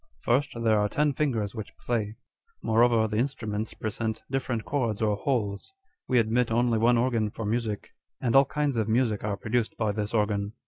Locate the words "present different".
3.75-4.65